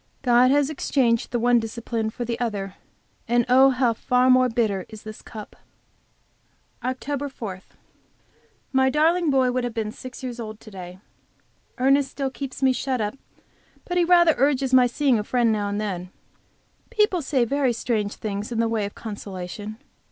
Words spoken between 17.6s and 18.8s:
strange things in the